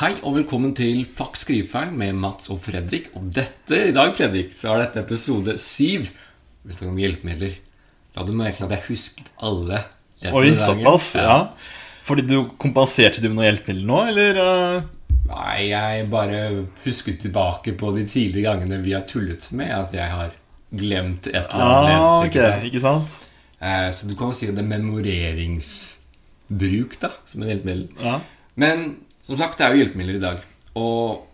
[0.00, 3.10] Hei og velkommen til Fakk skrivefeil med Mats og Fredrik.
[3.18, 6.08] Og dette i dag, Fredrik, så er dette episode syv.
[6.64, 7.52] Vi snakker om hjelpemidler.
[8.16, 9.82] La du merke at jeg husket alle
[10.32, 11.52] Oi, såpass, ja.
[12.08, 14.40] Fordi du kompenserte du med noe hjelpemiddel nå, eller?
[14.40, 14.80] uh?
[15.34, 20.08] Nei, jeg bare husket tilbake på de tidligere gangene vi har tullet med at jeg
[20.16, 20.32] har
[20.80, 22.00] glemt et eller annet.
[22.00, 22.64] Ah, ikke ok, sant?
[22.70, 23.20] ikke sant?
[23.60, 27.92] Eh, Så du kan jo si at det er memoreringsbruk da, som et hjelpemiddel.
[28.00, 28.24] Ja.
[28.56, 30.44] Men som sagt, det er jo hjelpemidler i dag.
[30.80, 31.26] Og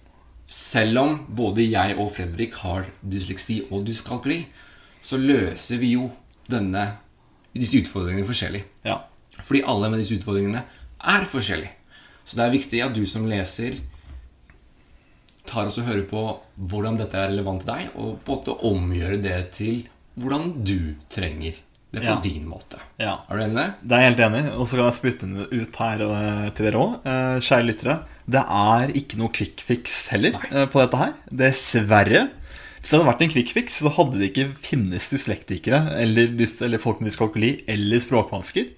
[0.47, 4.45] selv om både jeg og Fredrik har dysleksi og dyskalkuli,
[5.03, 6.11] så løser vi jo
[6.51, 6.87] denne,
[7.55, 8.65] disse utfordringene forskjellig.
[8.87, 9.03] ja.
[9.37, 10.63] Fordi alle med disse utfordringene
[11.05, 11.75] er forskjellige.
[12.25, 13.77] Så det er viktig at du som leser
[15.47, 16.23] tar oss og hører på
[16.57, 19.85] hvordan dette er relevant til deg, og på en måte omgjøre det til
[20.17, 21.61] hvordan du trenger
[21.93, 22.21] det er på Ja.
[22.21, 22.79] din måte.
[22.99, 23.15] ja.
[23.31, 23.75] Er du enig i det?
[23.83, 24.51] Det er jeg helt enig i.
[24.57, 27.07] Og så kan jeg spytte den ut her eh, til dere òg,
[27.47, 27.99] kjære lyttere.
[28.29, 31.13] Det er ikke noe quick fix heller eh, på dette her.
[31.31, 32.27] Dessverre.
[32.81, 36.35] Hvis det hadde vært en quick fix, så hadde det ikke finnes dyslektikere eller,
[36.67, 38.69] eller folk med dyskalkuli eller språkvansker.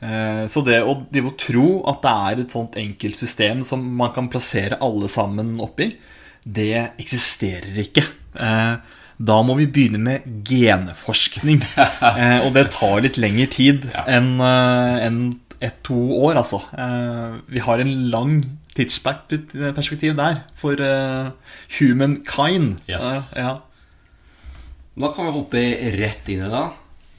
[0.00, 3.82] Eh, Så det å, de å tro at det er et sånt enkelt system som
[3.96, 5.92] man kan plassere alle sammen oppi,
[6.46, 8.04] det eksisterer ikke.
[9.18, 11.62] Eh, Da må vi begynne med genforskning.
[12.02, 16.60] Eh, Og det tar litt lengre tid enn en ett-to år, altså.
[16.76, 18.42] Eh, Vi har en lang
[18.76, 21.30] tidsperspektiv der for eh,
[21.78, 22.78] humankind.
[22.88, 23.04] Yes.
[23.04, 23.54] Eh, Ja.
[24.98, 25.62] Da kan vi hoppe
[26.00, 26.64] rett inn i det.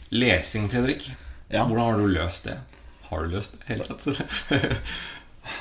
[0.09, 1.11] Lesing, Fredrik.
[1.53, 1.65] Ja.
[1.67, 2.55] Hvordan har du løst det?
[3.09, 3.67] Har du løst det?
[3.73, 4.07] Helt tatt?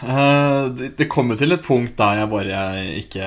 [0.03, 2.63] Eh, det, det kom jo til et punkt der jeg bare
[2.99, 3.27] ikke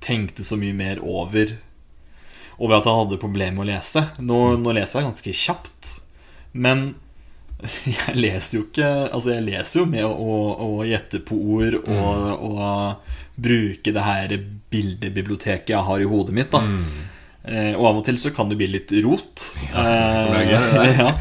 [0.00, 1.50] tenkte så mye mer over
[2.60, 4.02] Over at jeg hadde problemer med å lese.
[4.20, 5.94] Nå, nå leser jeg ganske kjapt,
[6.52, 6.90] men
[7.98, 12.46] jeg leser jo ikke Altså, jeg leser jo med å, å gjette på ord og,
[12.48, 14.34] og bruke det her
[14.72, 16.62] bildebiblioteket jeg har i hodet mitt, da.
[16.64, 17.09] Eh,
[17.74, 19.44] og av og til så kan det bli litt rot.
[19.62, 21.12] det Eh, ja.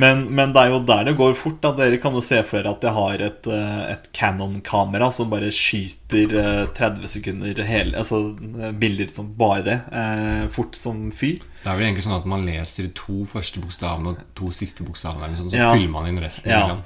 [0.00, 1.58] men, men det er jo der det går fort.
[1.60, 1.74] Da.
[1.76, 5.50] Dere kan jo se for dere at jeg har et, eh, et Canon-kamera som bare
[5.52, 8.22] skyter eh, 30 sekunder hele, altså
[8.62, 9.78] eh, bilder som bare det.
[9.92, 11.34] eh, Fort som fy.
[11.36, 14.86] Det er vel egentlig sånn at man leser de to første bokstavene og to siste
[14.88, 15.72] bokstavene, sånn, så Ja.
[15.74, 16.48] fyller man inn resten.
[16.50, 16.78] Ja.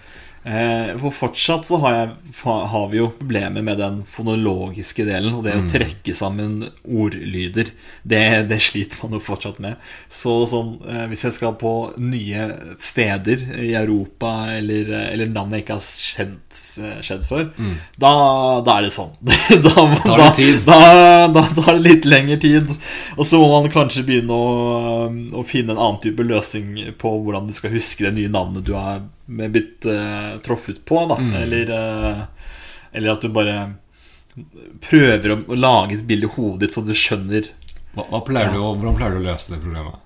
[0.45, 2.09] Eh, For fortsatt så har, jeg,
[2.45, 7.71] har vi jo problemer med den fonologiske delen, og det å trekke sammen ordlyder.
[8.03, 9.79] Det, det sliter man jo fortsatt med.
[10.11, 12.49] Så sånn, eh, hvis jeg skal på nye
[12.83, 16.61] steder i Europa, eller, eller navn jeg ikke har kjent,
[17.07, 17.47] skjedd før,
[18.03, 18.13] da,
[18.67, 19.15] da er det sånn.
[19.69, 20.61] da, Tar det tid.
[20.67, 20.83] Da,
[21.31, 22.71] da tar det litt lengre tid.
[23.15, 25.07] Og så må man kanskje begynne å,
[25.39, 28.75] å finne en annen type løsning på hvordan du skal huske det nye navnet du
[28.75, 31.03] har blitt uh, truffet på.
[31.11, 31.19] Da.
[31.43, 32.23] Eller, uh,
[32.93, 33.57] eller at du bare
[34.85, 37.51] prøver å, å lage et bilde i hodet ditt så du skjønner
[37.93, 39.99] Hva, hva pleier du hvordan pleier du å løse det problemet?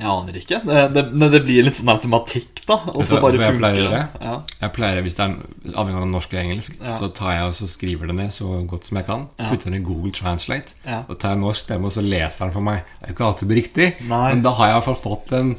[0.00, 0.58] Jeg aner ikke.
[0.64, 2.78] Det, det, det blir litt sånn automatikk, da.
[2.94, 3.98] Og så bare jeg funker det.
[4.22, 4.36] Ja.
[4.62, 6.94] Jeg pleier, Hvis det er avhengig av norsk og engelsk, Ja.
[6.96, 9.26] så tar jeg og så skriver det ned så godt som jeg kan.
[9.36, 9.50] Så Ja.
[9.50, 10.72] putter jeg den i Google Translate.
[10.86, 11.02] Ja.
[11.06, 12.80] Og tar jeg norsk stemme, og så leser den for meg.
[12.96, 14.28] Det er jo ikke alltid riktig, Nei.
[14.32, 15.56] men da har jeg i hvert fall fått en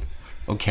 [0.50, 0.68] Ok,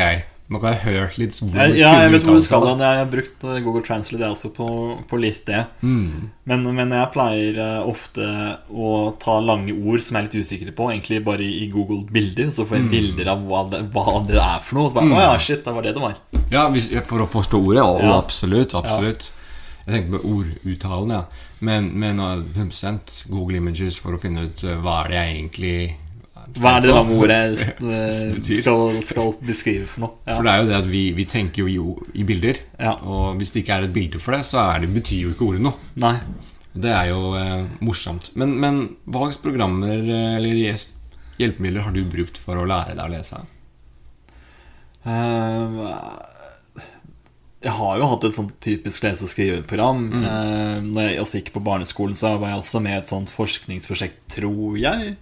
[0.50, 2.80] nå har jeg hørt litt hvor Jeg, ja, jeg vet hvor du skal hen.
[2.82, 4.66] Jeg har brukt eh, Google Translate jeg også på,
[5.06, 5.60] på litt det.
[5.86, 6.24] Mm.
[6.50, 8.26] Men, men jeg pleier eh, ofte
[8.74, 8.88] å
[9.22, 12.50] ta lange ord som jeg er litt usikker på, egentlig bare i Google bilder.
[12.50, 14.90] Så får jeg bilder av hva det, hva det er for noe.
[14.90, 16.18] Så bare, å ja, shit, det var det det var.
[16.50, 17.86] Ja, hvis, For å forstå ordet?
[17.86, 18.18] Og, Ja.
[18.18, 18.74] absolutt.
[18.74, 19.30] absolutt
[19.86, 21.22] Jeg tenker på orduttalen, ja.
[21.62, 25.76] Men, men uh, 100 Google Images for å finne ut hva er det jeg egentlig
[26.58, 27.38] Hva er det lange ordet
[27.94, 30.14] eh, skal, skal beskrive for noe?
[30.26, 30.42] For Ja.
[30.46, 32.58] det er jo det at vi, vi tenker jo i, i bilder.
[32.80, 32.96] Ja.
[33.04, 35.50] Og hvis det ikke er et bilde for det, så er det, betyr jo ikke
[35.52, 35.76] ordet noe.
[36.02, 36.16] Nei.
[36.74, 38.32] Det er jo eh, morsomt.
[38.38, 40.58] Men, men hva slags programmer eh, eller
[41.40, 43.40] hjelpemidler har du brukt for å lære deg å lese?
[45.08, 45.80] Eh,
[47.60, 49.98] jeg har jo hatt et sånt typisk lese- og skriveprogram.
[50.14, 50.22] Mm.
[50.24, 53.32] Eh, når jeg også gikk på barneskolen, så var jeg også med i et sånt
[53.34, 55.16] forskningsprosjekt, tror jeg.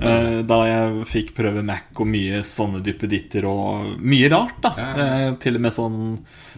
[0.00, 4.72] Eh, da jeg fikk prøve Mac og mye sånne duppeditter og mye rart, da.
[4.78, 5.98] Ja, ja, Eh, til og med sånn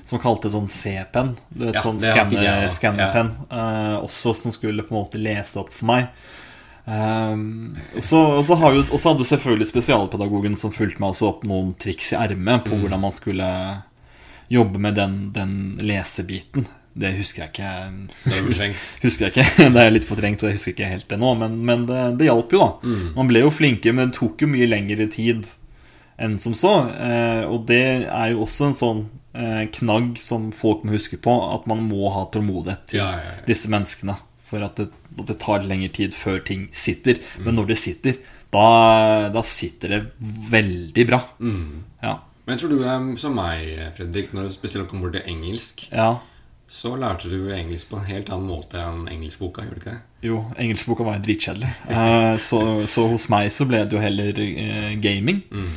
[0.05, 1.35] som kalte sånn C-penn.
[1.59, 2.45] Ja, sånn skannerpenn.
[2.49, 2.69] Ja.
[2.69, 3.49] også.
[3.51, 6.09] eh, også som skulle på en måte lese opp for meg.
[6.85, 12.13] Um, så, og så vi, hadde selvfølgelig spesialpedagogen som fulgte meg også opp noen triks
[12.13, 12.67] i ermet Mm.
[12.67, 13.83] på hvordan man skulle
[14.51, 16.67] jobbe med den, den lesebiten.
[16.93, 17.71] Det husker jeg ikke.
[18.27, 21.19] Det er husker jeg ikke Det er litt fortrengt, og jeg husker ikke helt det
[21.23, 22.71] nå, men, men det, det hjalp jo, da.
[22.85, 23.07] Mm.
[23.17, 25.49] Man ble jo flinkere, men det tok jo mye lengre tid
[26.23, 26.75] enn som så.
[26.93, 29.01] Eh, og det er jo også en sånn
[29.33, 33.33] eh, knagg som folk må huske på, at man må ha tålmodighet til Ja, ja,
[33.39, 33.47] ja.
[33.49, 34.19] disse menneskene.
[34.53, 37.23] For at det, at det tar lengre tid før ting sitter.
[37.39, 37.47] Mm.
[37.47, 38.21] Men når det sitter,
[38.53, 38.67] da,
[39.33, 40.03] da sitter det
[40.53, 41.23] veldig bra.
[41.41, 41.81] Mm.
[42.05, 42.19] Ja.
[42.45, 43.65] Men jeg tror du er som meg,
[43.97, 44.33] Fredrik.
[44.37, 46.19] Når du spesielt kommer bort til engelsk, ja.
[46.73, 49.65] Så lærte du engelsk på en helt annen måte enn engelskboka.
[49.67, 50.03] gjorde du ikke det?
[50.25, 51.73] Jo, engelskboka var jo dritkjedelig.
[51.93, 55.43] Eh, så, så hos meg så ble det jo heller eh, gaming.
[55.53, 55.75] Mm.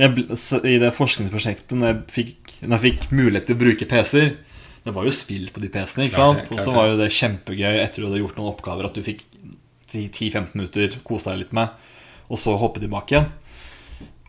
[0.00, 0.24] Jeg,
[0.64, 4.30] I det forskningsprosjektet, når jeg fikk, når jeg fikk mulighet til å bruke PC-er
[4.86, 6.54] Det var jo spill på de PC-ene, ikke sant?
[6.56, 9.26] Og så var jo det kjempegøy etter du hadde gjort noen oppgaver, at du fikk
[9.92, 11.68] 10-15 minutter kose deg litt med,
[12.30, 13.28] og så hoppe tilbake igjen.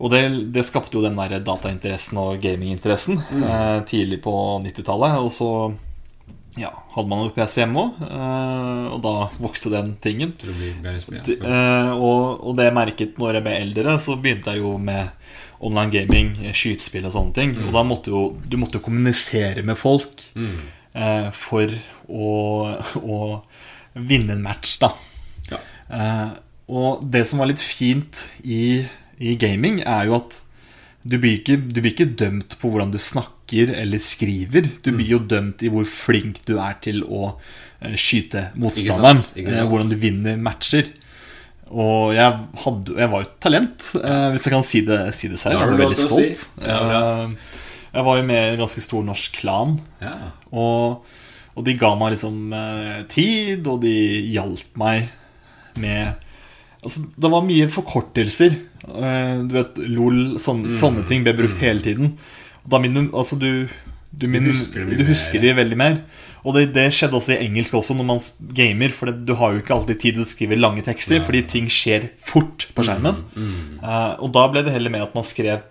[0.01, 0.21] Og det,
[0.51, 3.43] det skapte jo den der datainteressen og gaminginteressen Mm.
[3.47, 4.33] eh, tidlig på
[4.65, 5.19] 90-tallet.
[5.21, 5.49] Og så
[6.59, 10.33] ja, hadde man jo PC hjemme òg, eh, og da vokste den tingen.
[11.47, 15.09] Eh, og, det jeg merket når jeg ble eldre, så begynte jeg jo med
[15.61, 17.55] online gaming, skytespill og sånne ting.
[17.67, 20.57] Og da måtte jo du måtte kommunisere med folk Mm.
[20.95, 21.69] eh, for
[22.09, 22.31] å,
[22.99, 23.17] å
[23.95, 24.91] vinne en match, da.
[25.51, 25.59] Ja.
[26.71, 28.85] Og det som var litt fint i,
[29.19, 30.37] i gaming, er jo at
[31.01, 34.67] du blir, ikke, du blir ikke dømt på hvordan du snakker eller skriver.
[34.85, 37.31] Du blir jo dømt i hvor flink du er til å
[37.81, 39.17] eh, skyte motstanderen.
[39.17, 39.71] Ikke sant, ikke eh, sant.
[39.71, 40.91] hvordan du vinner matcher.
[41.71, 45.31] Og jeg, hadde, jeg var jo et talent, eh, hvis jeg kan si det, si
[45.31, 45.57] det selv.
[45.57, 46.45] Jeg var veldig stolt.
[46.45, 46.67] si.
[46.67, 47.25] Ja.
[47.91, 49.79] Jeg var jo med i en ganske stor norsk klan.
[50.03, 50.15] ja.
[50.51, 51.17] Og,
[51.51, 52.53] og de ga meg liksom
[53.11, 53.91] tid, og de
[54.31, 55.09] hjalp meg
[55.81, 56.13] med
[56.81, 58.55] Altså, det var mye forkortelser.
[58.89, 60.77] Eh, du vet, LOL, sånne, Mm.
[60.79, 62.15] sånne ting ble brukt hele tiden.
[62.67, 63.67] Da min, altså, du
[64.11, 66.01] du, min, husker du husker de veldig mer.
[66.43, 68.19] Og det, det skjedde også i engelsk også når man
[68.57, 68.89] gamer.
[68.91, 71.25] For det, du har jo ikke alltid tid til å skrive lange tekster, Nei.
[71.25, 73.21] fordi ting skjer fort på skjermen.
[73.37, 73.77] Mm.
[73.79, 75.61] Uh, og da ble det heller med at man skrev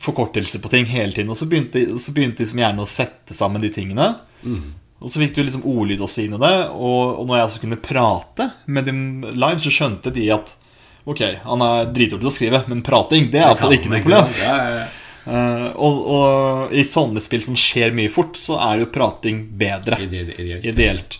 [0.00, 1.32] forkortelser på ting hele tiden.
[1.32, 4.12] Og så begynte, så begynte de som gjerne å sette sammen de tingene.
[4.44, 4.62] Mm.
[5.02, 6.54] Og så fikk du liksom ordlyd også inn i det.
[6.72, 9.00] Og, og når jeg også kunne prate med dem
[9.34, 10.56] live, så skjønte de at
[11.02, 14.28] Ok, han er dritdårlig til å skrive, men prating det er iallfall ikke noe problem.
[14.38, 14.84] Ja, ja.
[15.22, 19.98] Eh, og, og i sånne spill som skjer mye fort, så er jo prating bedre.
[20.02, 20.38] Ideelt.
[20.38, 20.68] Ideelt.
[20.70, 21.16] Ideelt.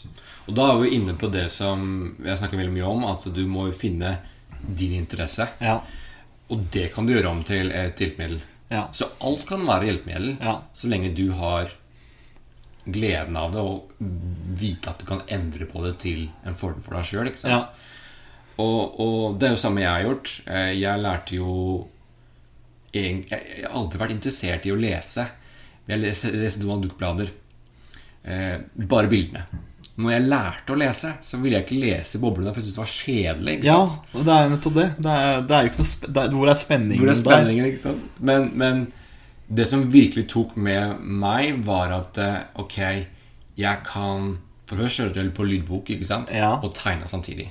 [0.46, 1.82] Og da er vi inne på det som
[2.22, 4.16] jeg snakker veldig mye om, at du må jo finne
[4.62, 5.48] din interesse.
[5.62, 5.80] Ja.
[6.54, 8.38] Og det kan du gjøre om til et hjelpemiddel.
[8.70, 8.86] Ja.
[8.94, 10.60] Så alt kan være hjelpemiddel, Ja.
[10.74, 11.74] så lenge du har
[12.84, 13.92] gleden av det og
[14.58, 17.30] vite at du kan endre på det til en fordel for deg sjøl.
[17.46, 17.60] Ja.
[18.62, 20.32] Og, og det er jo samme jeg har gjort.
[20.46, 21.52] Eh, Jeg lærte jo
[22.92, 25.24] Jeg har aldri vært interessert i å lese.
[25.88, 27.30] Jeg leser, leser Donald Duck-blader.
[28.22, 29.46] Eh, bare bildene.
[30.02, 32.82] Når jeg lærte å lese, så ville jeg ikke lese boblene, for jeg syntes det
[32.82, 33.56] var kjedelig.
[33.66, 33.78] ja,
[34.24, 34.86] det er nettopp det.
[35.04, 37.16] Det er, det er jo ikke noe sp det er, Hvor er spenningen, Hvor er
[37.84, 37.98] der?
[38.30, 38.80] Men, men
[39.56, 42.78] det som virkelig tok med meg, var at eh, ok,
[43.58, 44.36] jeg kan
[44.70, 46.30] For først hørte jeg på lydbok ikke sant?
[46.32, 46.54] Ja.
[46.62, 47.50] og tegne samtidig.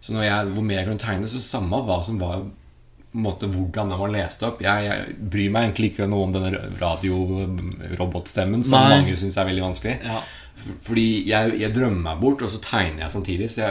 [0.00, 2.46] Så når jeg, hvor mer jeg kunne tegne, så samme hva som var
[3.14, 4.62] måte, hvordan den var lest opp.
[4.64, 8.96] Jeg, jeg bryr meg egentlig ikke noe om denne radiorobotstemmen, som Nei.
[8.96, 9.94] mange syns er veldig vanskelig.
[10.04, 10.22] Ja.
[10.86, 13.50] Fordi jeg, jeg drømmer meg bort, og så tegner jeg samtidig.
[13.52, 13.70] Så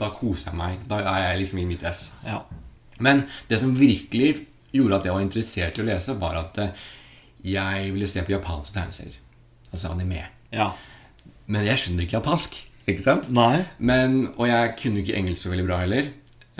[0.00, 0.82] da koser jeg meg.
[0.90, 2.08] Da er jeg liksom i mitt ess.
[2.26, 2.40] Ja.
[3.04, 4.34] Men det som virkelig
[4.74, 6.84] gjorde at jeg var interessert i å lese, var at eh,
[7.54, 9.20] jeg ville se på japanske tegneserier.
[9.70, 10.26] Altså anime.
[10.54, 10.72] ja.
[11.46, 12.54] Men jeg skjønner ikke japansk.
[12.88, 13.26] Ikke sant?
[13.32, 13.64] Nei.
[13.80, 16.10] Men, og jeg kunne ikke engelsk så veldig bra heller.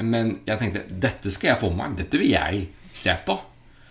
[0.00, 1.98] Men jeg tenkte dette skal jeg få med meg.
[2.02, 2.62] Dette vil jeg
[2.96, 3.36] se på.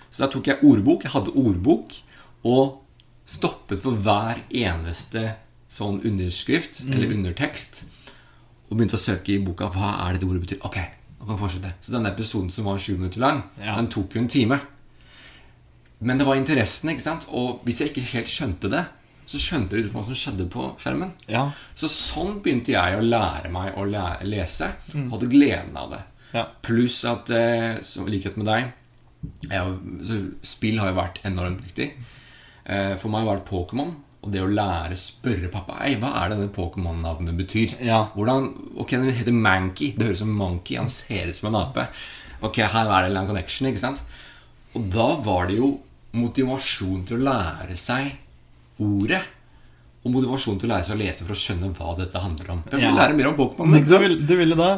[0.10, 1.06] Så da tok jeg ordbok.
[1.06, 1.94] Jeg hadde ordbok.
[2.50, 2.80] Og
[3.30, 5.36] stoppet for hver eneste
[5.72, 7.84] sånn underskrift eller undertekst.
[8.70, 10.62] Og begynte å søke i boka hva er det det ordet betyr.
[10.66, 10.80] Ok,
[11.28, 11.74] vi fortsette.
[11.82, 13.76] Så denne episoden som var sju minutter lang, Ja.
[13.76, 14.60] den tok jo en time.
[16.00, 17.28] Men det var interessen, ikke sant?
[17.32, 18.86] Og hvis jeg ikke helt skjønte det,
[19.26, 21.14] så skjønte jeg ut hva som skjedde på skjermen.
[21.32, 21.46] Ja.
[21.80, 24.68] Så sånn begynte jeg å lære meg å lære, lese.
[24.96, 26.02] Og hadde gleden av det.
[26.34, 26.48] Ja.
[26.62, 28.74] Pluss at, eh, i likhet med deg
[29.50, 31.92] jeg, så Spill har jo vært enormt viktig.
[32.66, 33.96] Eh, for meg var det Pokémon.
[34.24, 37.78] Og det å lære spørre pappa Ei, hva er det denne Pokémon-navnet betyr.
[37.84, 38.06] Ja.
[38.16, 38.50] Hvordan,
[38.80, 39.94] ok, Den heter Mankey.
[39.98, 40.78] Det høres ut som Monkey.
[40.80, 41.90] Han ser ut som en ape.
[42.44, 43.68] Ok, her er det en connection.
[43.68, 44.04] ikke sant?
[44.74, 45.74] Og da var det jo
[46.18, 48.14] motivasjon til å lære seg
[48.84, 49.22] ordet.
[50.04, 52.64] Og motivasjon til å lære seg å lese for å skjønne hva dette handler om.
[52.72, 52.96] Jeg vil Ja.
[52.98, 53.86] lære mer om Pokémon.
[53.88, 54.72] Du, vil, du ville det.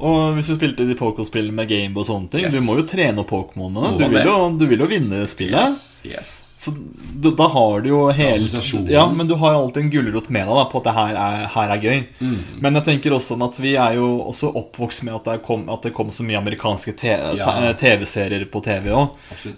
[0.00, 2.54] Og hvis du spilte de pokerspillene med Gameboy og sånne ting Yes.
[2.56, 3.92] Du må jo trene Pokémonene.
[3.98, 5.70] Du, du vil jo vinne spillet.
[5.70, 6.32] Yes, yes.
[6.64, 10.30] Så du, da har du jo hele Ja, men du har jo alltid en gulrot
[10.30, 12.04] med deg da, på at det her er, her er gøy.
[12.20, 12.36] Mm.
[12.64, 15.82] Men jeg tenker også at vi er jo også oppvokst med at det kom, at
[15.82, 17.72] det kom så mye amerikanske te- Ja.
[17.78, 19.10] TV-serier på TV òg.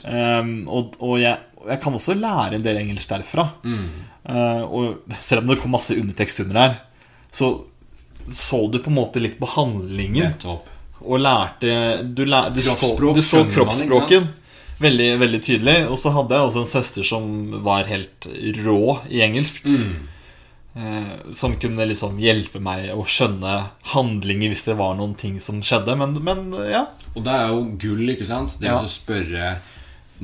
[0.04, 3.48] Um, og og jeg, jeg kan også lære en del engelsk derfra.
[3.64, 3.86] Mm.
[4.26, 6.78] Uh, og selv om det kom masse undertekst under her,
[7.30, 7.56] så
[8.26, 10.32] så du på en måte litt på handlingen.
[10.32, 10.72] Nettopp.
[11.06, 14.24] Og lærte Du, lær, du, så, du så kroppsspråken
[14.82, 15.76] veldig, veldig tydelig.
[15.90, 17.30] Og så hadde jeg også en søster som
[17.64, 18.28] var helt
[18.64, 19.68] rå i engelsk.
[19.70, 20.08] Mm.
[20.76, 23.54] Eh, som kunne liksom hjelpe meg å skjønne
[23.94, 25.96] handlinger hvis det var noen ting som skjedde.
[25.96, 26.86] Men, men ja.
[27.14, 28.58] Og det er jo gull, ikke sant?
[28.60, 28.80] Det Ja.
[28.82, 29.56] å spørre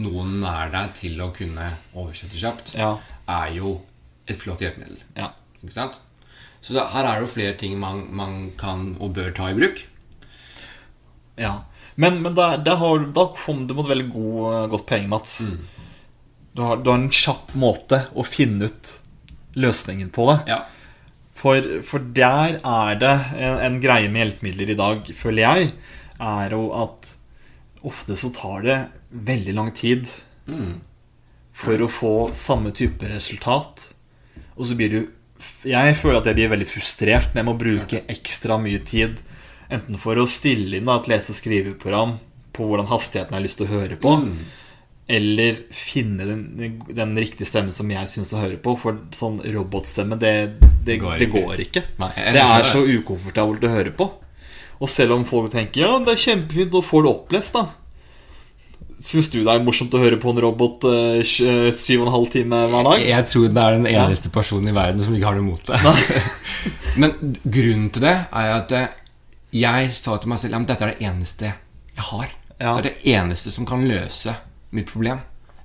[0.01, 2.95] noen nær deg til å kunne oversette kjapt, Ja.
[3.29, 3.81] er jo
[4.27, 4.99] et flott hjelpemiddel.
[5.17, 5.33] ja.
[5.63, 6.01] Ikke sant?
[6.63, 9.55] Så da, her er det jo flere ting man, man kan og bør ta i
[9.55, 9.85] bruk.
[11.37, 11.63] ja.
[11.97, 15.35] Men, men der, der har, da kom du mot veldig god, godt poeng, Mats.
[16.55, 18.93] Du, har, du har en kjapp måte å finne ut
[19.61, 20.39] løsningen på det.
[20.55, 20.63] Ja.
[21.37, 25.73] For, for der er det en, en greie med hjelpemidler i dag, føler jeg,
[26.23, 27.13] er jo at
[27.85, 28.79] ofte så tar det
[29.13, 30.07] veldig lang tid
[31.53, 33.89] for å få samme type resultat.
[34.57, 35.01] Og så blir du
[35.67, 39.21] Jeg føler at jeg blir veldig frustrert når jeg må bruke ekstra mye tid
[39.73, 42.13] enten for å stille inn da, et lese- og skriveprogram
[42.53, 44.13] på hvordan hastigheten jeg har lyst til å høre på,
[45.09, 46.43] eller finne den,
[46.95, 48.77] den riktige stemmen som jeg syns å høre på.
[48.79, 51.43] For sånn robotstemme, det, det, Går det ikke.
[51.49, 51.83] går ikke.
[51.99, 54.11] Nei, det er så ukomfortabelt å høre på.
[54.83, 57.67] Og selv om folk tenker ja, det er kjempefint, nå får du opplest, da.
[59.03, 62.15] Syns du det er morsomt å høre på en robot eh, eh, syv og en
[62.15, 63.03] halv time hver dag?
[63.03, 65.81] Jeg tror det er den eneste personen i verden som ikke har det imot det.
[67.03, 68.95] Men grunnen til det er at eh,
[69.59, 72.31] jeg sa til meg selv at dette er det eneste jeg har.
[72.61, 72.77] Ja.
[72.77, 74.37] Det er det eneste som kan løse
[74.71, 75.25] mitt problem.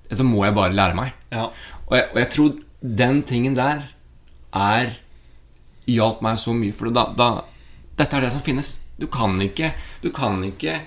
[0.10, 1.14] Dette må jeg bare lære meg.
[1.30, 1.52] Ja.
[1.86, 2.58] Og jeg, og jeg tror
[3.04, 3.86] den tingen der
[4.58, 4.98] er
[5.88, 7.30] hjalp meg så mye, for da, da
[7.98, 8.80] Dette er det som finnes.
[8.98, 10.80] Du kan ikke Du kan ikke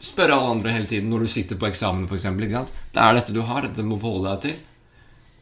[0.00, 2.22] spørre alle andre hele tiden når du sitter på eksamen, f.eks.
[2.24, 3.62] Det er dette du har.
[3.68, 4.58] Dette må du forholde deg til.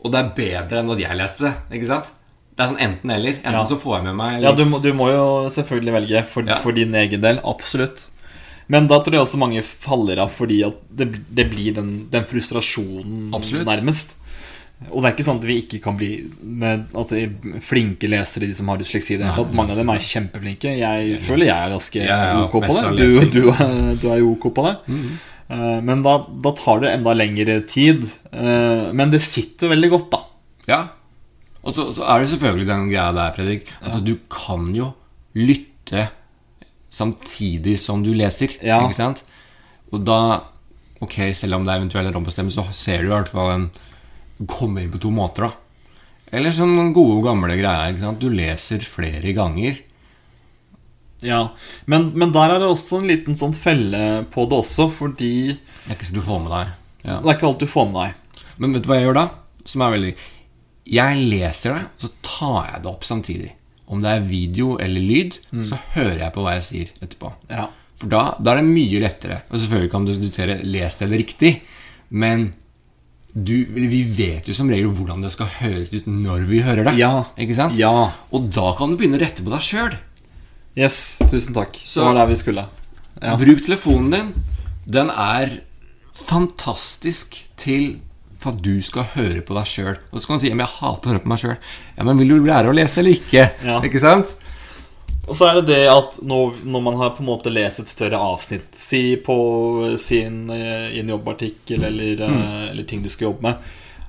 [0.04, 1.54] Og det er bedre enn at jeg leste det.
[1.78, 2.12] Ikke sant?
[2.58, 3.36] Det er sånn enten-eller.
[3.38, 3.64] Enten Ja.
[3.64, 6.56] så får jeg med meg Ja, du må, du må jo selvfølgelig velge for, Ja.
[6.58, 7.38] for din egen del.
[7.44, 8.08] Absolutt.
[8.68, 12.24] Men da tror jeg også mange faller av fordi at det, det blir den, den
[12.24, 13.64] frustrasjonen Absolutt.
[13.66, 14.16] nærmest.
[14.86, 17.18] Og det er ikke sånn at vi ikke kan bli med, altså,
[17.66, 19.16] flinke lesere, de som har dysleksi.
[19.18, 19.46] det Nei.
[19.58, 20.74] Mange av dem er kjempeflinke.
[20.78, 22.92] Jeg føler jeg er ganske ja, ok på det.
[23.00, 23.40] Du, du,
[23.98, 24.76] du er jo ok på det.
[25.50, 28.06] Eh, Men da, da tar det enda lengre tid.
[28.30, 30.22] Uh, Men det sitter veldig godt, da.
[30.70, 30.80] Ja.
[31.64, 34.92] Og så, så er det selvfølgelig den greia der, Fredrik, at du kan jo
[35.34, 36.06] lytte
[36.94, 38.54] samtidig som du leser.
[38.62, 39.24] Ikke sant?
[39.90, 40.20] Og da
[40.98, 43.66] Ok, selv om det er eventuelle rombestemmelser, så ser du i hvert fall en
[44.38, 45.52] Du kommer inn på to måter, da.
[46.30, 47.56] Eller den gode, gamle
[47.98, 48.20] sant?
[48.20, 49.80] Du leser flere ganger.
[51.24, 51.40] Ja,
[51.90, 55.88] men, men der er det også en liten sånn felle på det også, fordi Det
[55.88, 56.74] er ikke så du får med deg.
[57.08, 57.16] Ja.
[57.22, 58.42] det er ikke alt du får med deg.
[58.58, 59.24] Men vet du hva jeg gjør da?
[59.68, 60.12] Som er veldig
[60.88, 63.50] Jeg leser det, så tar jeg det opp samtidig.
[63.88, 67.32] Om det er video eller lyd, så hører jeg på hva jeg sier etterpå.
[67.50, 67.66] Ja.
[67.98, 69.40] For da, da er det mye lettere.
[69.48, 71.54] Og selvfølgelig kan du diskutere lest eller riktig,
[72.14, 72.50] men
[73.34, 76.94] du, vi vet jo som regel hvordan det skal høres ut når vi hører det.
[76.98, 77.24] Ja.
[77.38, 77.76] Ikke sant?
[77.78, 77.92] Ja.
[78.34, 79.94] Og da kan du begynne å rette på deg sjøl.
[80.78, 81.76] Yes, tusen takk.
[81.76, 82.66] Så- det var der vi skulle.
[83.22, 83.36] Ja.
[83.36, 84.28] Bruk telefonen din.
[84.88, 85.60] Den er
[86.12, 87.98] fantastisk til
[88.38, 89.96] for at du skal høre på deg sjøl.
[90.12, 91.56] Og så kan du si men jeg hater å høre på meg sjøl.
[91.96, 93.48] Ja, men vil du lære å lese eller ikke?
[93.66, 93.80] Ja.
[93.82, 94.36] Ikke sant?
[95.28, 97.90] Og så er det det at når, når man har på en måte lest et
[97.90, 99.36] større avsnitt, si på
[100.00, 102.46] sin, eh, i en jobbartikkel eller, mm.
[102.70, 103.68] eller ting du skal jobbe med,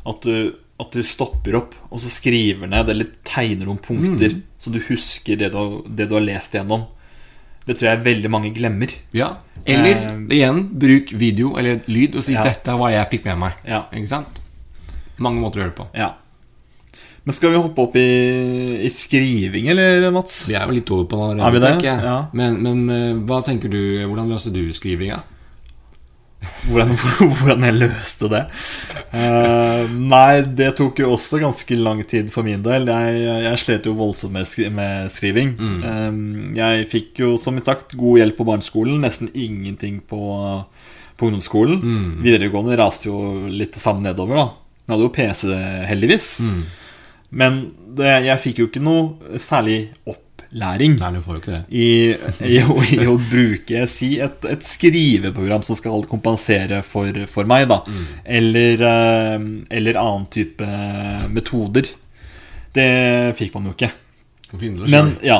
[0.09, 4.71] at du, at du stopper opp og så skriver ned eller tegner noen punkter, så
[4.71, 6.87] du husker det du, det du har lest gjennom.
[7.67, 8.93] Det tror jeg veldig mange glemmer.
[9.13, 9.33] Ja.
[9.67, 12.43] Eller Eh, igjen, bruk video eller lyd og si Ja.
[12.43, 13.67] 'dette er hva jeg fikk med meg'.
[13.67, 13.83] Ja.
[13.93, 14.41] Ikke sant?
[15.19, 15.87] Mange måter å gjøre det på.
[15.93, 16.13] Ja.
[17.23, 18.09] Men skal vi hoppe opp i,
[18.85, 20.45] i skriving, eller, Mats?
[20.49, 21.49] Vi er jo litt over på det allerede.
[21.49, 21.97] Er vi det?
[22.07, 22.15] Ja.
[22.33, 25.19] Men, men eh, hva tenker du Hvordan løser du skrivinga?
[26.69, 26.93] Hvordan,
[27.41, 28.41] hvordan jeg løste det?
[29.11, 32.87] Uh, nei, det tok jo også ganske lang tid for min del.
[32.87, 35.53] Jeg, jeg slet jo voldsomt med, skri med skriving.
[35.59, 36.21] Eh,
[36.59, 39.01] jeg fikk jo, som sagt, god hjelp på barneskolen.
[39.03, 40.21] Nesten ingenting på,
[41.19, 41.83] på ungdomsskolen.
[42.23, 43.19] Videregående raste jo
[43.51, 44.47] litt det samme nedover, da.
[44.85, 45.49] Jeg hadde jo PC,
[45.91, 46.29] heldigvis.
[47.29, 47.61] Men
[47.97, 51.61] det, jeg fikk jo ikke noe særlig opplæring Nei, du får jo ikke det.
[51.69, 51.89] i,
[52.47, 52.57] i,
[52.97, 57.83] i å bruke si, et, et skriveprogram som skal kompensere for, for meg, da.
[58.25, 60.69] Eller, eh, eller annen type
[61.29, 61.89] metoder.
[62.73, 62.89] Det
[63.37, 63.91] fikk man jo ikke.
[64.89, 65.35] Men ja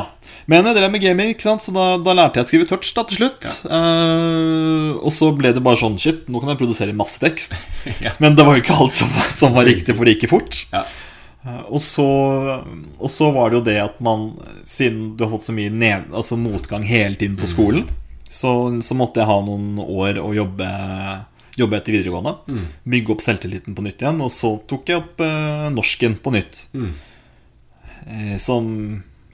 [0.46, 3.18] Men jeg drev med gaming, så da, da lærte jeg å skrive touch da til
[3.18, 3.48] slutt.
[3.66, 7.58] Eh, og så ble det bare sånn Shit, nå kan jeg produsere masse tekst.
[8.04, 8.12] Ja.
[8.22, 10.62] Men det var jo ikke alt som, som var riktig, for det gikk fort.
[10.70, 10.84] Ja.
[11.44, 12.04] Eh, Og så,
[12.98, 14.30] og så var det jo det at man,
[14.68, 17.86] siden du har fått så mye ned, altså motgang hele tiden på skolen,
[18.30, 18.52] så,
[18.84, 20.66] så måtte jeg ha noen år å jobbe,
[21.58, 22.34] jobbe etter videregående.
[22.86, 24.20] Bygge opp selvtilliten på nytt igjen.
[24.22, 26.60] Og så tok jeg opp eh, norsken på nytt.
[26.76, 26.92] Mm.
[28.06, 28.68] Eh, som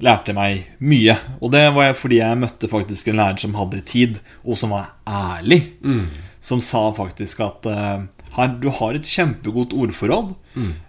[0.01, 1.15] lærte meg mye.
[1.41, 4.73] Og det var jeg fordi jeg møtte faktisk en lærer som hadde tid, og som
[4.77, 5.61] var ærlig.
[6.41, 8.03] Som sa faktisk at eh,
[8.37, 10.35] her, du har et kjempegodt ordforråd,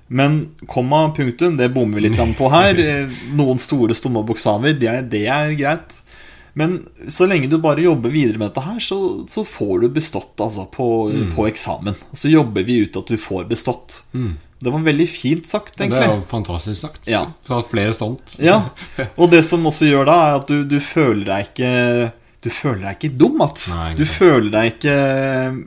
[0.07, 2.79] men komma, punktum, det bommer vi litt på her.
[2.87, 6.01] Eh, Noen store, stumme bokstaver, det er, det er greit.
[6.57, 6.79] Men
[7.11, 8.97] så lenge du bare jobber videre med dette her, så,
[9.29, 10.87] så får du bestått altså, på,
[11.35, 11.97] på eksamen.
[12.17, 13.99] Så jobber vi ut at du får bestått.
[14.59, 17.03] Det var veldig fint sagt, Det er jo fantastisk sagt.
[17.11, 17.27] Ja.
[17.45, 18.39] Fra flere sånt.
[18.41, 18.71] Ja,
[19.19, 21.73] og det som også gjør da, er at du, du føler deg ikke
[22.47, 23.67] Du føler deg ikke dum, Mats.
[23.75, 24.95] Nei, Du føler deg ikke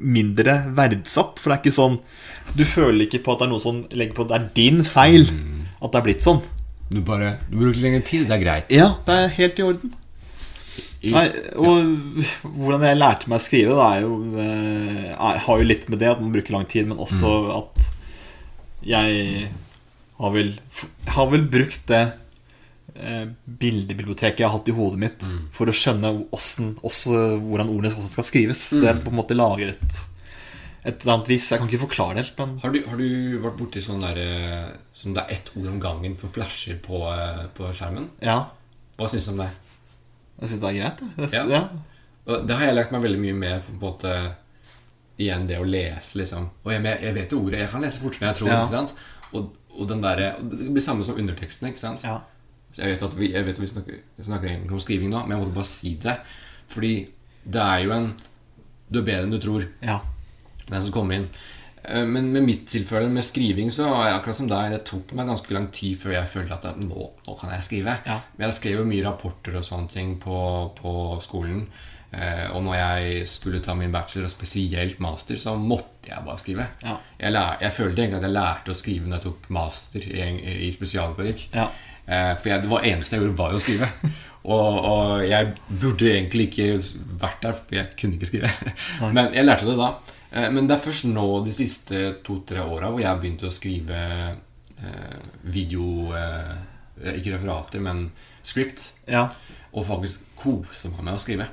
[0.00, 1.38] mindre verdsatt.
[1.42, 1.98] For det er ikke sånn
[2.56, 4.80] Du føler ikke på at det er noe som legger på at det er din
[4.88, 5.66] feil Mm.
[5.80, 6.40] at det er blitt sånn.
[6.90, 8.72] Du bare Du bruker lengre tid, det er greit.
[8.74, 9.92] Ja, det er helt i orden.
[11.02, 15.58] I, Nei, og hvordan jeg lærte meg å skrive, det er jo, eh, er, har
[15.62, 17.54] jo litt med det at man bruker lang tid, men også Mm.
[17.56, 17.86] at
[18.84, 19.48] jeg
[20.20, 20.50] har vel,
[21.14, 22.12] har vel brukt det eh,
[23.60, 25.48] bildebiblioteket jeg har hatt i hodet mitt, Mm.
[25.52, 28.72] for å skjønne hvordan, også, hvordan ordene også skal skrives.
[28.72, 28.80] Mm.
[28.84, 30.00] Det på en måte lager et,
[30.84, 31.50] et eller annet vis.
[31.50, 34.20] Jeg kan ikke forklare det helt, men har, du, har du vært borti sånn der
[34.94, 38.10] Som det er ett ord om gangen på flasher på, eh, på skjermen?
[38.20, 38.38] ja.
[39.00, 39.50] Hva syns du om det?
[40.42, 40.98] Jeg syns det er greit.
[41.16, 41.28] det.
[41.32, 41.44] Ja.
[41.48, 42.36] ja.
[42.44, 44.34] Det har jeg lagt meg veldig mye med på en måte
[45.20, 46.46] Igjen det å lese, liksom.
[46.64, 47.58] Og jeg, jeg vet jo ordet.
[47.60, 48.50] Jeg kan lese fortere enn jeg tror.
[48.72, 48.84] Ja.
[49.36, 51.68] Og, og den der, og Det blir samme som underteksten.
[51.68, 52.04] ikke sant?
[52.04, 52.14] Ja.
[52.78, 55.42] Jeg vet at vi, vet at vi snakker, snakker egentlig om skriving nå, men jeg
[55.44, 56.16] måtte bare si det.
[56.70, 56.92] Fordi
[57.50, 58.10] det er jo en
[58.90, 60.00] Du er bedre enn du tror, ja.
[60.68, 61.28] den som kommer inn.
[61.84, 64.72] Eh, Men med mitt tilfelle med skriving så var jeg akkurat som deg.
[64.74, 67.94] Det tok meg ganske lang tid før jeg følte at nå, nå kan jeg skrive.
[68.06, 68.18] Ja.
[68.36, 70.40] Men jeg skrev jo mye rapporter og sånne ting på,
[70.80, 71.68] på skolen.
[72.10, 76.38] Eh, og når jeg skulle ta min bachelor, og spesielt master, så måtte jeg bare
[76.42, 76.66] skrive.
[76.82, 76.96] Ja.
[77.20, 80.26] Jeg, lær, jeg følte egentlig at jeg lærte å skrive når jeg tok master i,
[80.66, 81.46] i spesialpedagogikk.
[81.54, 81.68] Ja.
[82.10, 83.88] Eh, for jeg, det var eneste jeg gjorde, var å skrive.
[84.54, 86.70] og, og jeg burde egentlig ikke
[87.22, 88.50] vært der, for jeg kunne ikke skrive.
[89.14, 89.92] Men jeg lærte det da.
[90.30, 93.54] Eh, men det er først nå de siste to-tre åra hvor jeg har begynt å
[93.54, 96.10] skrive eh, video
[97.00, 98.04] Ikke referater, men
[98.42, 98.90] script.
[99.08, 99.28] ja.
[99.70, 101.44] Og faktisk kose meg med å skrive.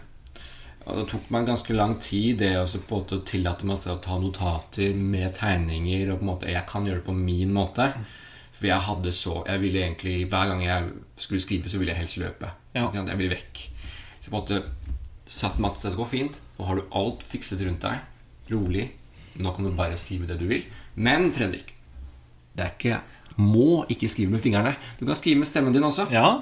[0.88, 4.16] Og det tok meg ganske lang tid det også på en tillate meg å ta
[4.18, 6.14] notater med tegninger.
[6.14, 7.92] Og på en måte, Jeg kan gjøre det på min måte.
[8.58, 10.88] For jeg hadde så Jeg ville egentlig Hver gang jeg
[11.22, 12.50] skulle skrive, så ville jeg helst løpe.
[12.74, 12.88] Ja.
[12.94, 13.64] Jeg ville vekk.
[14.20, 14.62] Så på en måte
[15.28, 16.40] satt Mats, det går fint.
[16.58, 18.02] Nå har du alt fikset rundt deg.
[18.52, 18.88] Rolig.
[19.38, 20.66] Nå kan du bare skrive det du vil.
[20.96, 21.74] Men Fredrik,
[22.58, 23.02] det er ikke
[23.38, 24.74] må ikke skrive med fingrene.
[24.98, 26.08] Du kan skrive med stemmen din også.
[26.12, 26.38] ja.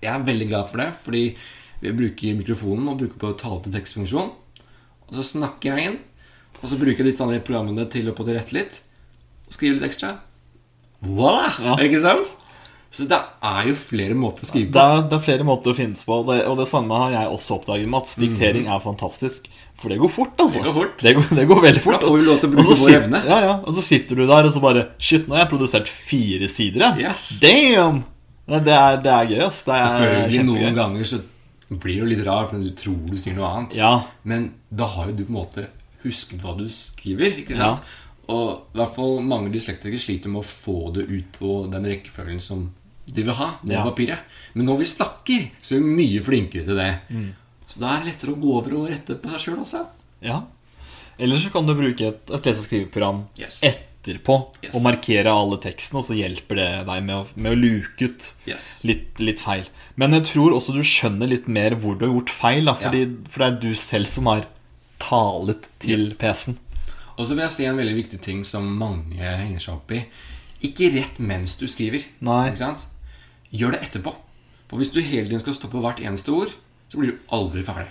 [0.00, 1.36] Jeg er veldig glad for det, fordi
[1.82, 4.30] vi bruker mikrofonen og bruker på tale-til-tekst-funksjon.
[5.08, 5.98] Og så snakker jeg inn,
[6.62, 8.78] og så bruker jeg disse andre programmene til å på det rette litt.
[9.44, 10.14] Og skrive litt ekstra.
[11.06, 11.48] Voilà!
[11.64, 11.76] Ja.
[11.86, 12.36] Ikke sant?
[12.90, 14.82] Så det er jo flere måter å skrive Det på.
[14.98, 17.28] er, det er flere måter å finnes på, og det, og det samme har jeg
[17.36, 18.16] også oppdaget, Mats.
[18.18, 19.46] Diktering er fantastisk.
[19.80, 20.58] For det går fort, altså.
[20.58, 20.64] Mhm.
[20.64, 20.96] Det går fort.
[21.06, 22.00] Det går, det går veldig fort.
[22.02, 23.20] Da får vi lov til å bruke vår evne.
[23.30, 23.54] Ja, ja.
[23.62, 26.82] Og så sitter du der og så bare Shit, nå har jeg produsert fire sider,
[26.90, 27.06] jeg.
[27.06, 27.28] Yes.
[27.40, 28.02] Damn!
[28.50, 29.62] Det er, det er gøy, ass.
[29.68, 31.20] Det er Selvfølgelig Noen ganger så
[31.70, 33.78] blir det jo litt rar, for du tror du sier noe annet.
[33.78, 33.92] Ja.
[34.26, 35.68] Men da har jo du på en måte
[36.02, 37.38] husket hva du skriver.
[37.44, 37.86] ikke sant?
[38.30, 42.40] Og i hvert fall mange dyslektikere sliter med å få det ut på den rekkefølgen
[42.44, 42.68] som
[43.10, 43.48] de vil ha.
[43.64, 43.82] Det Ja.
[43.84, 44.18] papiret.
[44.54, 46.90] Men når vi snakker, så er vi mye flinkere til det.
[47.10, 47.32] Mm.
[47.66, 49.86] Så da er det lettere å gå over og rette på seg sjøl også.
[50.22, 50.42] ja.
[51.20, 53.60] Eller så kan du bruke et, et lese- og skriveprogram Yes.
[53.60, 54.74] etterpå Yes.
[54.74, 58.28] og markere alle tekstene, og så hjelper det deg med å, med å luke ut
[58.48, 58.80] Yes.
[58.88, 59.66] litt, litt feil.
[59.96, 62.64] Men jeg tror også du skjønner litt mer hvor du har gjort feil.
[62.64, 64.46] Da, fordi, For det er du selv som har
[64.98, 66.56] talet til PC-en.
[67.20, 70.00] Og så vil jeg si en veldig viktig ting som mange henger seg opp i.
[70.64, 72.06] Ikke rett mens du skriver.
[72.24, 72.46] Nei.
[72.48, 72.86] Ikke sant?
[73.52, 74.14] Gjør det etterpå.
[74.70, 76.52] For hvis du hele tiden skal stoppe hvert eneste ord,
[76.90, 77.90] så blir du aldri ferdig.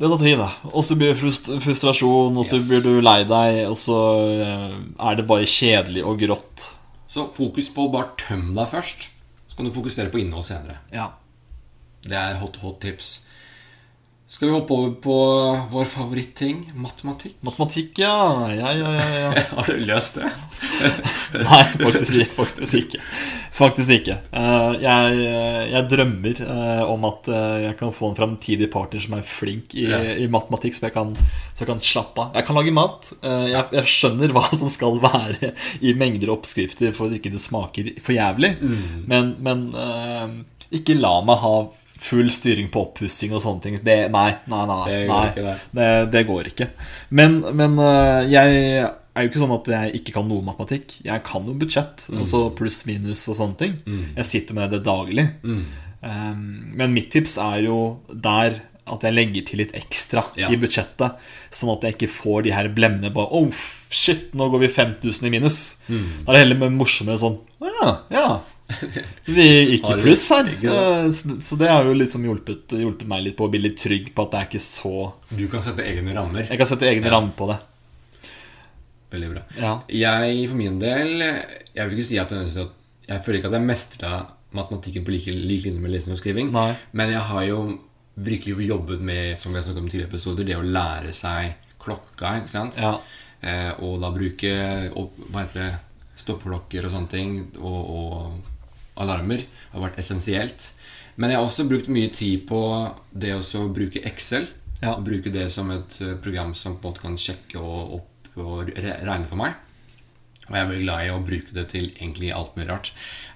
[0.00, 0.48] Det tar tid, da.
[0.70, 2.68] Og så blir det frust frustrasjon, og så Yes.
[2.70, 3.96] blir du lei deg, og så
[4.44, 4.76] eh,
[5.08, 6.68] er det bare kjedelig og grått
[7.10, 9.08] Så fokus på å bare tømme deg først.
[9.50, 10.78] Så kan du fokusere på innhold senere.
[10.94, 11.08] Ja.
[12.06, 13.26] Det er hot, hot tips.
[14.30, 15.14] Skal vi hoppe over på
[15.72, 17.32] vår favoritting matematikk?
[17.42, 18.12] Matematikk, ja.
[18.54, 19.30] Ja, ja, ja.
[19.56, 20.28] Har du løst det?
[21.48, 23.00] Nei, faktisk, faktisk ikke.
[23.58, 24.20] Faktisk ikke.
[24.30, 25.16] Eh, jeg,
[25.72, 29.74] jeg drømmer eh, om at eh, jeg kan få en framtidig partner som er flink
[29.74, 29.88] i,
[30.22, 32.38] i matematikk, så jeg, kan, så jeg kan slappe av.
[32.38, 33.10] Jeg kan lage mat.
[33.26, 37.34] Eh, Jeg, jeg skjønner hva som skal være i mengder og oppskrifter for at ikke
[37.34, 38.54] det smaker for jævlig.
[39.10, 40.40] Men, men eh,
[40.78, 41.54] ikke la meg ha
[42.00, 43.74] full styring på oppussing og sånne ting.
[43.84, 44.78] Det, nei, nei, nei.
[44.88, 45.26] Det går nei.
[45.34, 45.90] ikke, det.
[46.14, 46.68] Det, går ikke.
[47.20, 50.96] Men, men øh, jeg er jo ikke sånn at jeg ikke kan noe matematikk.
[51.04, 52.22] Jeg kan jo budsjett, Mm.
[52.24, 53.76] altså pluss-minus og sånne ting.
[54.16, 55.26] Jeg sitter med det daglig.
[55.44, 55.62] Mm.
[56.00, 56.44] Um,
[56.80, 60.48] men mitt tips er jo der at jeg legger til litt ekstra Ja.
[60.50, 61.20] i budsjettet.
[61.54, 63.50] Sånn at jeg ikke får de her blemmene på Oh,
[63.92, 65.60] shit, nå går vi 5000 i minus.
[65.90, 66.24] Mm.
[66.24, 68.24] Da er det heller mer morsommere sånn ja, ja.
[69.26, 70.48] Vi gikk i pluss her.
[70.48, 74.12] Eh, Så det har jo liksom hjulpet, hjulpet meg litt på å bli litt trygg
[74.14, 74.94] på at det er ikke så
[75.30, 76.46] Du kan sette egne rammer.
[76.50, 77.14] Jeg kan sette egne Ja.
[77.16, 77.58] rammer på det.
[79.10, 79.42] Veldig bra.
[79.58, 79.72] Ja.
[79.90, 81.16] Jeg for min del
[81.74, 82.68] Jeg vil ikke si at jeg,
[83.08, 84.12] jeg føler ikke at jeg mestra
[84.54, 86.50] matematikken på like, lik linje med lesing og skriving.
[86.54, 86.74] Nei.
[86.92, 87.58] Men jeg har jo
[88.18, 92.36] virkelig jobbet med Som snakket om tidligere episoder Det å lære seg klokka.
[92.42, 92.76] ikke sant?
[92.76, 92.98] Ja.
[93.42, 94.50] Eh, og da bruke
[94.94, 95.70] og, hva heter det,
[96.20, 98.50] stoppeklokker og sånne ting, og, og
[99.00, 100.70] alarmer, har vært essensielt.
[101.20, 102.60] Men jeg har også brukt mye tid på
[103.12, 104.48] det å bruke Excel.
[104.80, 104.94] Ja.
[104.94, 108.38] Og bruke det som et eh, program som på en måte kan sjekke og opp
[108.40, 109.58] og regne for meg.
[110.46, 112.88] Og jeg er veldig glad i å bruke det til egentlig alt mulig rart.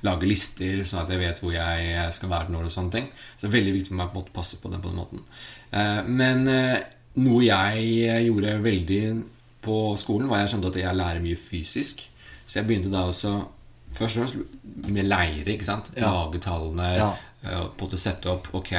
[0.07, 3.11] Lage lister, sånn at jeg vet hvor jeg skal være når og sånne ting.
[3.37, 5.23] Så det er veldig viktig for meg å passe på det på den måten.
[5.71, 6.81] Eh, Men eh,
[7.21, 9.03] noe jeg gjorde veldig
[9.65, 12.03] på skolen, var jeg skjønte at jeg lærer mye fysisk.
[12.45, 13.37] Så jeg begynte da også
[13.95, 15.47] Først og fremst med leire.
[15.55, 15.91] ikke sant?
[15.97, 16.89] Lage tallene.
[16.99, 17.11] Ja.
[17.45, 18.73] uh, På en måte sette opp Ok,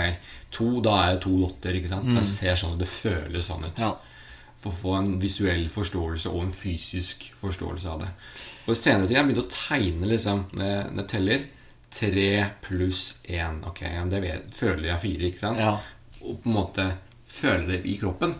[0.52, 1.78] to, da er det to dotter.
[1.80, 2.10] ikke sant?
[2.16, 3.94] Det ser sånn ut, det føles sånn ut Ja.
[4.56, 8.10] for å få en visuell forståelse og en fysisk forståelse av det.
[8.68, 11.46] Og senere tid har jeg begynt å tegne liksom, når jeg, teller.
[11.96, 12.30] Tre
[12.66, 13.02] pluss
[13.32, 13.62] én.
[13.70, 13.80] Ok,
[14.12, 15.60] det vet, føler jeg fire, ikke sant?
[15.62, 15.76] Ja.
[16.26, 16.88] Og på en måte
[17.28, 18.34] føler det i kroppen.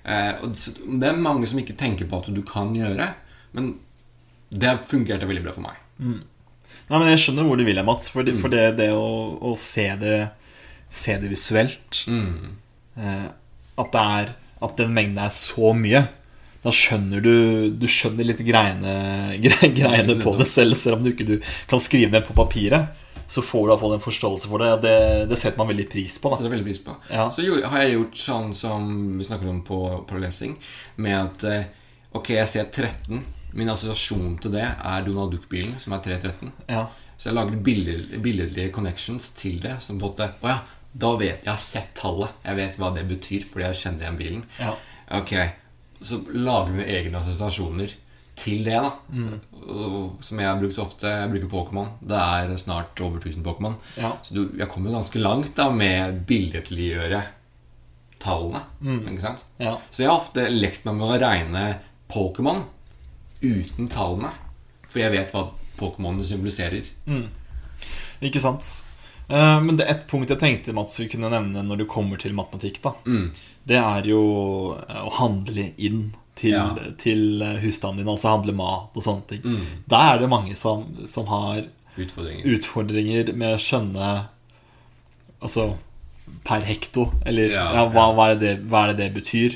[0.00, 3.10] Uh, og det er mange som ikke tenker på at du kan gjøre,
[3.52, 3.74] men
[4.50, 5.79] det fungerte veldig bra for meg.
[6.00, 8.08] Nei, men Jeg skjønner hvor du vil, Mats.
[8.10, 8.40] For det, Mm.
[8.40, 10.30] for det, det å, å se, det,
[10.88, 12.56] se det visuelt Mm.
[12.98, 13.28] eh,
[13.78, 14.32] At det er
[14.62, 16.08] At den mengden er så mye.
[16.62, 21.12] Da skjønner du Du skjønner litt greiene, gre, greiene på det selv, selv om du
[21.14, 21.36] ikke du
[21.68, 22.88] kan skrive ned på papiret.
[23.30, 24.70] Så får du iallfall en forståelse for det.
[24.82, 24.94] Det,
[25.30, 26.32] det setter man veldig pris på.
[26.34, 26.96] Så det er veldig pris på.
[27.14, 27.28] Ja.
[27.30, 28.88] Så jo, har jeg gjort sånn som
[29.20, 29.78] vi snakket om på,
[30.10, 30.56] på lesing,
[30.96, 31.64] med at eh,
[32.12, 33.20] Ok, jeg ser 13.
[33.56, 36.52] Min assosiasjon til det er Donald Duck-bilen, som er 313.
[36.70, 36.84] Ja.
[37.20, 37.62] Så jeg lager
[38.22, 39.76] billedlige connections til det.
[39.84, 40.58] Som på en Å ja,
[40.92, 42.32] da vet jeg har sett tallet.
[42.46, 44.46] Jeg vet hva det betyr, fordi jeg kjenner igjen bilen.
[44.60, 44.76] Ja.
[45.20, 45.34] Ok,
[46.00, 47.92] Så lager vi egne assosiasjoner
[48.40, 48.90] til det, da.
[49.12, 49.40] Mm.
[50.24, 51.10] som jeg har brukt så ofte.
[51.12, 51.90] Jeg bruker Pokémon.
[52.00, 53.76] Det er snart over 1000 Pokémon.
[54.00, 54.14] Ja.
[54.24, 57.20] Så du, jeg kommer ganske langt da med billedliggjøre
[58.20, 58.64] tallene.
[59.12, 59.44] Ikke sant?
[59.60, 59.76] Ja.
[59.90, 61.64] Så jeg har ofte lekt meg med å regne
[62.10, 62.64] Pokémon
[63.42, 64.30] uten tallene.
[64.90, 65.46] For jeg vet hva
[65.78, 66.84] Pokémonene symboliserer.
[68.20, 68.66] Ikke sant?
[69.30, 72.18] Uh, Men det er ett punkt jeg tenkte Mats vi kunne nevne når det kommer
[72.18, 72.80] til matematikk.
[72.82, 72.92] da
[73.66, 74.22] Det er jo
[74.88, 76.74] eh, å handle inn til, Ja.
[76.98, 78.08] til eh, husstanden din.
[78.10, 79.60] Altså handle mat og sånne ting.
[79.86, 81.62] Der er det mange som, som har
[81.96, 82.44] Utfordringer.
[82.56, 84.10] utfordringer med å skjønne
[85.42, 85.76] Altså
[86.44, 89.54] per hekto, eller ja, Ja, hva, hva, er det, det- hva er det det betyr?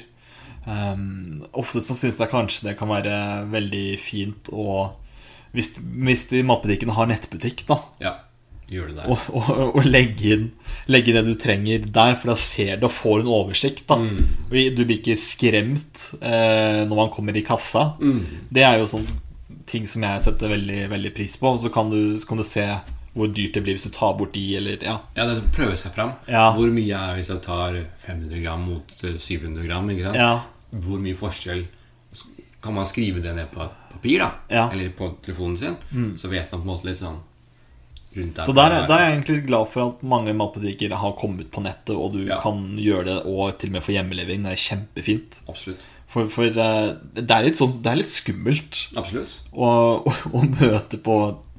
[0.64, 3.16] Um, ofte så syns jeg kanskje det kan være
[3.52, 4.94] veldig fint å
[5.52, 8.14] Hvis, hvis de matbutikken har nettbutikk, da, Ja,
[8.72, 9.10] gjør det der.
[9.12, 10.48] og, og, og legge, inn,
[10.90, 13.84] legge inn det du trenger der, for da ser du og får en oversikt.
[13.90, 14.16] da mm.
[14.50, 17.92] Du blir ikke skremt eh, når man kommer i kassa.
[18.50, 19.06] Det er jo sånn
[19.70, 21.54] ting som jeg setter veldig, veldig pris på.
[21.54, 22.66] Og så kan, du, så kan du se
[23.14, 24.94] hvor dyrt det blir hvis du tar bort de, eller ja.
[25.14, 26.16] Ja, det prøver prøve seg fram.
[26.26, 26.48] Ja.
[26.56, 29.90] Hvor mye er hvis jeg tar 500 gram mot eh, 700 gram?
[29.94, 30.18] Ikke sant?
[30.18, 30.32] Ja.
[30.82, 31.66] Hvor mye forskjell
[32.64, 34.30] Kan man skrive det ned på papir, da?
[34.48, 34.62] Ja.
[34.70, 34.72] Mm.
[34.78, 35.76] Eller på telefonen sin?
[36.18, 37.18] Så vet man på en måte litt sånn
[38.14, 38.42] rundt der.
[38.46, 41.60] Så der, er- der er jeg egentlig glad for at mange matbutikker har kommet på
[41.62, 42.38] nettet, og du Ja.
[42.40, 44.42] kan gjøre det og til og med få hjemmelevering.
[44.48, 45.40] Det er kjempefint.
[45.48, 45.80] Absolutt.
[46.08, 49.40] For, for eh, det, er litt sånn, det er litt skummelt Absolutt.
[49.52, 49.68] å,
[50.06, 51.16] å, å møte på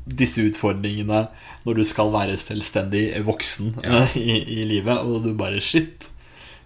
[0.08, 1.28] disse utfordringene
[1.65, 4.06] når du skal være selvstendig voksen Ja.
[4.15, 6.10] i, i livet, og du bare Shit.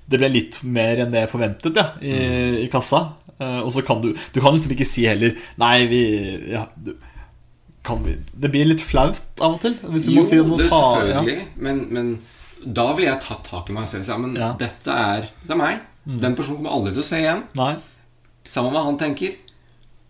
[0.09, 2.15] Det ble litt mer enn det jeg forventet ja, i,
[2.63, 3.03] i kassa.
[3.39, 5.99] Uh, og så kan du Du kan liksom ikke si heller Nei, vi
[6.51, 6.89] ja, du,
[7.87, 9.77] kan vi, Det blir litt flaut av og til.
[9.93, 11.45] Hvis du Jo, må si noe det ta, selvfølgelig.
[11.63, 12.09] Men, men
[12.65, 14.49] da ville jeg tatt tak i meg selv og sagt men Ja.
[14.51, 14.59] Mm.
[14.59, 15.85] dette er, det er meg.
[16.09, 17.45] Den personen kommer aldri til å se igjen.
[17.53, 17.61] Ja.
[17.61, 17.71] Nei.
[18.49, 19.37] Samme hva han tenker.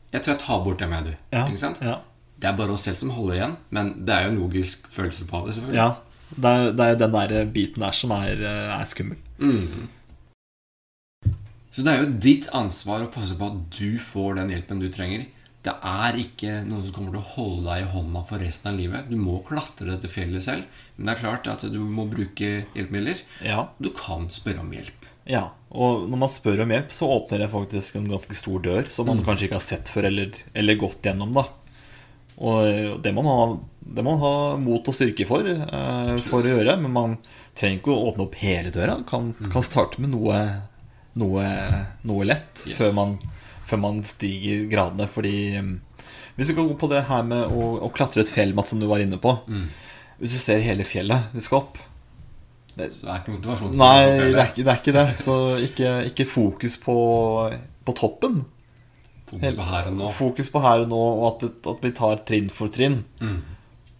[0.09, 1.13] Jeg tror jeg tar bort det med du.
[1.35, 1.43] Ja.
[1.45, 1.81] Ikke sant?
[1.85, 1.99] Ja.
[2.39, 5.27] Det er bare oss selv som holder igjen, men det er jo en logisk følelse
[5.29, 5.57] på det.
[5.59, 5.89] selvfølgelig ja.
[6.29, 9.17] Det er, det er den der biten der som er, eh, er skummel.
[11.73, 14.89] Så det er jo ditt ansvar å passe på at du får den hjelpen du
[14.93, 15.27] trenger.
[15.63, 18.79] Det er ikke noen som kommer til å holde deg i hånda for resten av
[18.79, 19.09] livet.
[19.11, 23.23] Du må klatre dette fjellet selv, men det er klart at du må bruke hjelpemidler.
[23.43, 23.65] Ja.
[23.79, 25.07] Du kan spørre om hjelp.
[25.29, 25.49] ja.
[25.69, 29.05] Og når man spør om hjelp, så åpner det faktisk en ganske stor dør som
[29.05, 31.35] man kanskje ikke har sett før eller, eller gått gjennom.
[31.35, 31.43] da
[32.39, 33.47] Og det må man ha,
[33.97, 36.77] det må man ha mot og styrke for, eh, for å gjøre.
[36.79, 37.17] Men man
[37.57, 38.99] trenger ikke å åpne opp hele døra.
[39.09, 40.37] Kan, kan starte med noe,
[41.19, 41.49] noe,
[42.07, 42.77] noe lett Yes.
[42.79, 43.17] før, man,
[43.67, 45.07] før man stiger gradene.
[45.11, 45.73] Fordi mm,
[46.37, 48.79] hvis du kan gå på det her med å, å klatre et fjell, Mats, som
[48.79, 49.33] du var inne på
[50.19, 51.77] Hvis du ser hele fjellet du skal opp
[52.71, 54.71] Så det er ikke motivasjon Nei, det er ikke det.
[54.71, 55.05] Er ikke det.
[55.19, 56.95] Så ikke, ikke fokus på,
[57.83, 58.41] på toppen.
[59.29, 60.09] Fokus på her og nå.
[60.17, 62.99] Fokus på her og nå, og at, at vi tar trinn for trinn.
[63.21, 63.39] Mm.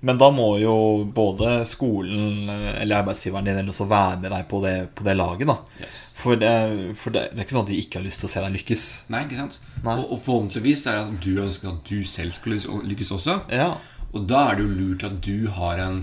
[0.10, 0.74] Men da må jo
[1.12, 5.16] både skolen eh, eller arbeidsgiveren din eller også være med deg på det, på det
[5.20, 5.50] laget.
[5.50, 6.06] da Yes.
[6.20, 6.52] For, det,
[7.00, 8.56] for det, det er ikke sånn at de ikke har lyst til å se deg
[8.58, 8.86] lykkes.
[9.14, 9.60] Nei, ikke sant?
[9.86, 9.94] Nei.
[10.02, 12.58] Og, og forhåpentligvis er det at du ønsker at du selv skal
[12.90, 13.36] lykkes også.
[13.56, 13.70] Ja,
[14.12, 16.02] Og da er det jo lurt at du har en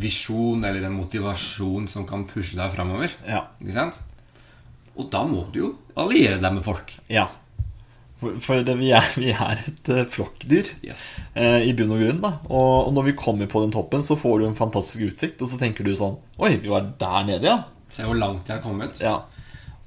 [0.00, 3.12] visjon eller en motivasjon som kan pushe deg framover.
[3.26, 4.00] ja, Ikke sant?
[4.96, 6.92] Og da må du jo alliere deg med folk.
[7.08, 7.28] ja.
[8.20, 10.68] For, det, vi, er, vi er et eh, flokkdyr.
[10.84, 11.06] Yes.
[11.32, 14.18] eh, I bunn og grunn da og, og når vi kommer på den toppen, så
[14.20, 15.40] får du en fantastisk utsikt.
[15.40, 17.62] Og så tenker du sånn Oi, vi var der nede, ja.
[17.90, 19.00] Se hvor langt jeg har kommet.
[19.02, 19.22] Ja.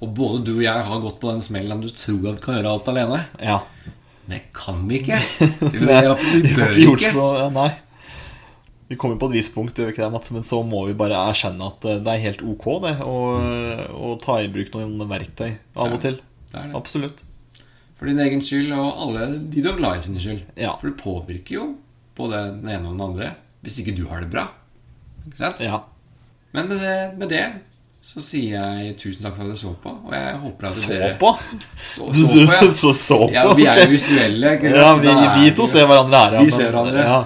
[0.03, 2.57] Og både du og jeg har gått på den smellen du tror at vi kan
[2.59, 3.25] gjøre alt alene.
[3.41, 3.61] ja.
[4.23, 5.17] Det kan vi ikke.
[5.73, 7.73] Vi, vi, bør ikke gjort så Nei.
[8.87, 11.83] Vi kommer på et visst punkt, det, Mats, men så må vi bare erkjenne at
[11.89, 16.19] eh, det er helt ok det å ta i bruk noen verktøy av og til.
[16.51, 16.77] Det er det.
[16.79, 17.23] Absolutt.
[18.03, 20.41] For din egen skyld og alle de du er glad i sine skyld.
[20.59, 20.73] Ja.
[20.81, 21.67] For det påvirker jo
[22.17, 23.29] både den ene og den andre
[23.63, 24.41] hvis ikke du har det bra.
[25.23, 25.61] Ikke sant?
[25.63, 25.77] Ja.
[26.51, 27.45] Men med det, med det
[28.03, 29.93] så sier jeg tusen takk for at dere så på.
[30.09, 31.29] Og jeg håper at Så dere på?
[31.79, 32.71] Så, Du, så du, på, ja.
[32.81, 33.29] så, så på?
[33.31, 33.45] ja.
[33.55, 34.51] Vi er jo visuelle.
[34.67, 36.35] Ja, vi, vi to ser hverandre her.
[36.35, 37.07] ja, Vi men- ser hverandre.
[37.07, 37.21] Ja.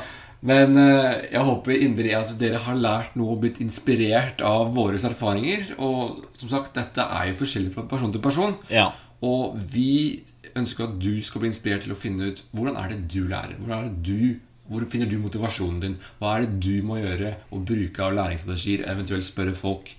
[0.47, 5.01] Men eh, jeg håper inderlig at dere har lært noe og blitt inspirert av våre
[5.01, 5.71] erfaringer.
[5.81, 8.53] Og som sagt, dette er jo forskjellig fra person til person.
[8.69, 8.91] Ja.
[9.25, 10.21] Og vi
[10.61, 13.57] ønsker at du skal bli inspirert til å finne ut hvordan er det du lærer.
[13.57, 15.99] Er det du, hvor finner du motivasjonen din?
[16.19, 18.87] Hva er det du må gjøre og bruke av læringsstrategier?
[18.91, 19.93] Eventuelt spørre folk,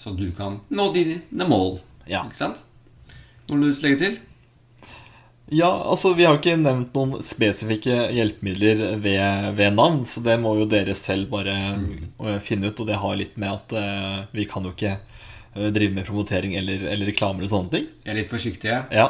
[0.00, 1.78] så du kan nå dine mål.
[2.08, 2.24] Ja.
[2.26, 2.64] Ikke sant?
[3.50, 4.18] Noe du vil legge til?
[5.50, 10.54] Ja, altså Vi har ikke nevnt noen spesifikke hjelpemidler ved, ved navn, så det må
[10.60, 12.36] jo dere selv bare mm.
[12.44, 12.78] finne ut.
[12.78, 16.54] Og det har litt med at uh, vi kan jo ikke eh, drive med promotering
[16.60, 17.90] eller, eller reklamer og sånne ting.
[18.04, 19.08] Jeg er litt forsiktig, Ja,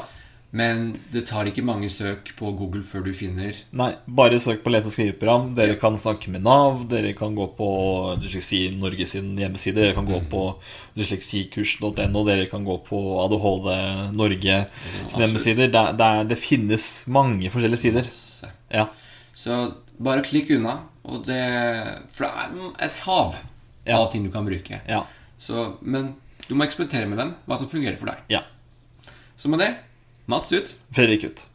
[0.52, 4.70] men det tar ikke mange søk på Google før du finner Nei, bare søk på
[4.74, 5.52] lese- og skriveprogram.
[5.54, 6.80] Dere kan snakke med Nav.
[6.90, 7.68] Dere kan gå på
[8.18, 9.76] Dysleksi Norge sin hjemmeside.
[9.78, 10.42] Dere kan gå på
[10.98, 12.24] dysleksikurs.no.
[12.26, 13.68] Dere kan gå på ADHD
[14.16, 14.56] Norge
[15.06, 15.70] sin ja, hjemmesider.
[15.70, 18.10] Det, det, det finnes mange forskjellige sider.
[18.74, 18.88] Ja,
[19.34, 19.60] Så
[19.98, 20.78] bare klikk unna.
[21.06, 21.38] Og det,
[22.12, 23.38] for det er et hav
[23.86, 23.96] Ja.
[24.02, 24.80] av ting du kan bruke.
[24.86, 25.04] ja,
[25.38, 26.14] Så, men
[26.48, 28.18] du må eksperimentere med dem, hva som fungerer for deg.
[28.28, 28.42] ja.
[29.40, 29.70] Så med det,
[30.30, 30.76] Mats ut.
[30.92, 31.48] Fredrik ut.